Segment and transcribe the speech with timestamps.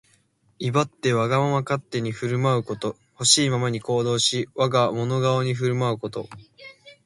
[0.57, 2.95] 威張ってわがまま勝手に振る舞うこと。
[3.13, 6.27] ほしいままに行動し、我が物顔に振る舞うこと。